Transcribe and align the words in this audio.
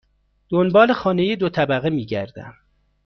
دنبال 0.49 0.93
خانه 0.93 1.35
دو 1.35 1.49
طبقه 1.49 1.89
می 1.89 2.05
گردم. 2.05 2.53